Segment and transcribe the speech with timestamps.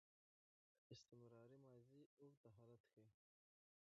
[0.93, 3.09] استمراري ماضي اوږد حالت ښيي.